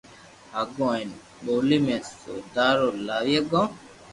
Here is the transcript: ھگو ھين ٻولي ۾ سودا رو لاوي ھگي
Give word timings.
ھگو 0.57 0.87
ھين 0.95 1.09
ٻولي 1.43 1.77
۾ 1.85 1.95
سودا 2.21 2.67
رو 2.77 2.89
لاوي 3.07 3.35
ھگي 3.39 3.61